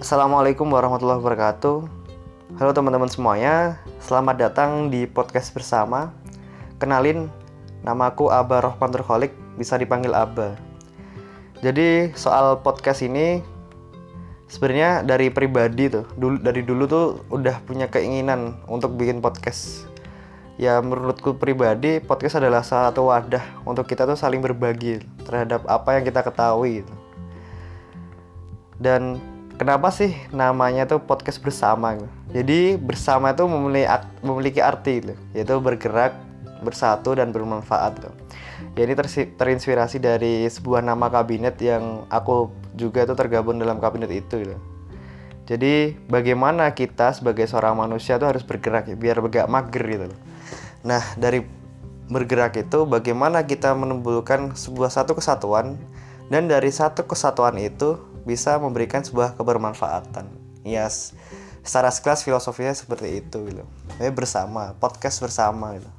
Assalamualaikum 0.00 0.64
warahmatullahi 0.72 1.20
wabarakatuh. 1.20 1.84
Halo 2.56 2.72
teman-teman 2.72 3.12
semuanya, 3.12 3.76
selamat 4.00 4.36
datang 4.40 4.88
di 4.88 5.04
podcast 5.04 5.52
bersama. 5.52 6.08
Kenalin, 6.80 7.28
namaku 7.84 8.32
Aba 8.32 8.64
Rohman 8.64 8.96
Terholik, 8.96 9.36
bisa 9.60 9.76
dipanggil 9.76 10.16
Aba. 10.16 10.56
Jadi 11.60 12.16
soal 12.16 12.64
podcast 12.64 13.04
ini 13.04 13.44
sebenarnya 14.48 15.04
dari 15.04 15.28
pribadi 15.28 15.92
tuh, 15.92 16.08
dulu 16.16 16.40
dari 16.40 16.64
dulu 16.64 16.88
tuh 16.88 17.06
udah 17.28 17.60
punya 17.68 17.92
keinginan 17.92 18.56
untuk 18.72 18.96
bikin 18.96 19.20
podcast. 19.20 19.84
Ya 20.56 20.80
menurutku 20.80 21.36
pribadi 21.36 22.00
podcast 22.00 22.40
adalah 22.40 22.64
satu 22.64 23.12
wadah 23.12 23.44
untuk 23.68 23.84
kita 23.84 24.08
tuh 24.08 24.16
saling 24.16 24.40
berbagi 24.40 25.04
terhadap 25.28 25.60
apa 25.68 26.00
yang 26.00 26.08
kita 26.08 26.24
ketahui 26.24 26.80
gitu. 26.80 26.94
Dan 28.80 29.20
kenapa 29.60 29.92
sih 29.92 30.16
namanya 30.32 30.88
tuh 30.88 31.04
podcast 31.04 31.36
bersama? 31.44 32.00
Jadi 32.32 32.80
bersama 32.80 33.36
itu 33.36 33.44
memiliki, 34.24 34.64
arti 34.64 35.04
gitu, 35.04 35.14
yaitu 35.36 35.60
bergerak 35.60 36.16
bersatu 36.64 37.12
dan 37.12 37.28
bermanfaat 37.28 38.00
ya 38.76 38.82
ini 38.86 38.94
terinspirasi 39.36 39.98
dari 39.98 40.46
sebuah 40.46 40.84
nama 40.84 41.10
kabinet 41.10 41.58
yang 41.58 42.06
aku 42.12 42.52
juga 42.76 43.04
tuh 43.08 43.16
tergabung 43.18 43.58
dalam 43.58 43.82
kabinet 43.82 44.12
itu 44.12 44.46
gitu. 44.46 44.56
jadi 45.48 45.98
bagaimana 46.06 46.70
kita 46.76 47.10
sebagai 47.10 47.48
seorang 47.50 47.74
manusia 47.74 48.20
tuh 48.22 48.30
harus 48.30 48.46
bergerak 48.46 48.86
ya, 48.86 48.94
biar 48.94 49.18
gak 49.18 49.50
mager 49.50 49.82
gitu. 49.82 50.06
Nah 50.86 51.02
dari 51.18 51.42
bergerak 52.06 52.54
itu 52.58 52.86
bagaimana 52.86 53.42
kita 53.42 53.74
menimbulkan 53.74 54.54
sebuah 54.54 54.94
satu 54.94 55.18
kesatuan 55.18 55.74
dan 56.30 56.46
dari 56.46 56.70
satu 56.70 57.02
kesatuan 57.02 57.58
itu 57.58 57.98
bisa 58.24 58.56
memberikan 58.60 59.04
sebuah 59.04 59.38
kebermanfaatan. 59.38 60.28
Yes, 60.64 61.16
secara 61.64 61.88
sekelas 61.92 62.24
filosofinya 62.24 62.72
seperti 62.72 63.24
itu 63.24 63.38
gitu. 63.48 63.64
Jadi 63.96 64.10
bersama, 64.12 64.76
podcast 64.76 65.20
bersama 65.20 65.76
gitu. 65.76 65.90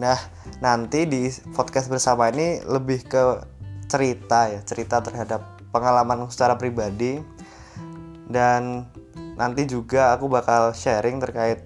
Nah, 0.00 0.18
nanti 0.58 1.06
di 1.06 1.30
podcast 1.54 1.86
bersama 1.86 2.28
ini 2.32 2.60
lebih 2.66 3.06
ke 3.06 3.22
cerita 3.86 4.50
ya, 4.50 4.60
cerita 4.66 4.98
terhadap 4.98 5.54
pengalaman 5.70 6.26
secara 6.30 6.58
pribadi 6.58 7.18
dan 8.30 8.88
nanti 9.34 9.66
juga 9.66 10.14
aku 10.14 10.30
bakal 10.30 10.72
sharing 10.72 11.18
terkait 11.18 11.60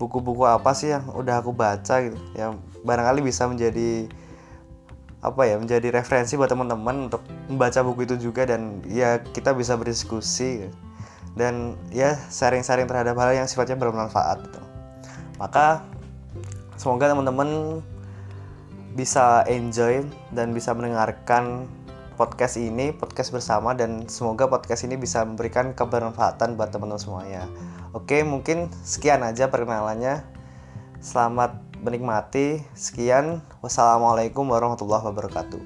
buku-buku 0.00 0.48
apa 0.48 0.72
sih 0.72 0.88
yang 0.96 1.04
udah 1.12 1.44
aku 1.44 1.52
baca 1.52 2.00
gitu 2.00 2.16
yang 2.32 2.56
barangkali 2.80 3.20
bisa 3.20 3.44
menjadi 3.44 4.08
apa 5.20 5.44
ya 5.44 5.60
menjadi 5.60 5.92
referensi 5.92 6.36
buat 6.40 6.48
teman-teman 6.48 7.12
untuk 7.12 7.20
membaca 7.52 7.84
buku 7.84 8.08
itu 8.08 8.16
juga 8.16 8.48
dan 8.48 8.80
ya 8.88 9.20
kita 9.20 9.52
bisa 9.52 9.76
berdiskusi 9.76 10.64
dan 11.36 11.76
ya 11.92 12.16
sharing-sharing 12.32 12.88
terhadap 12.88 13.14
hal 13.20 13.36
yang 13.36 13.44
sifatnya 13.44 13.76
bermanfaat 13.76 14.40
gitu. 14.48 14.60
Maka 15.36 15.84
semoga 16.80 17.12
teman-teman 17.12 17.80
bisa 18.96 19.44
enjoy 19.46 20.02
dan 20.32 20.56
bisa 20.56 20.72
mendengarkan 20.74 21.68
podcast 22.16 22.60
ini, 22.60 22.92
podcast 22.92 23.32
bersama 23.32 23.72
dan 23.72 24.04
semoga 24.08 24.44
podcast 24.44 24.84
ini 24.84 25.00
bisa 25.00 25.24
memberikan 25.24 25.72
kebermanfaatan 25.72 26.56
buat 26.56 26.68
teman-teman 26.68 27.00
semuanya. 27.00 27.48
Oke, 27.96 28.20
mungkin 28.24 28.68
sekian 28.84 29.24
aja 29.24 29.48
perkenalannya. 29.48 30.20
Selamat 31.00 31.69
menikmati. 31.80 32.62
Sekian, 32.76 33.40
wassalamualaikum 33.64 34.44
warahmatullahi 34.46 35.04
wabarakatuh. 35.08 35.60